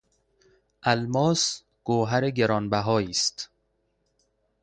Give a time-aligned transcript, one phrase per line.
[0.87, 3.49] الماس گوهر گرانبهایی است.